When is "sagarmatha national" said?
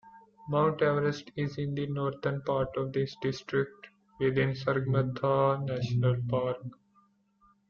4.55-6.15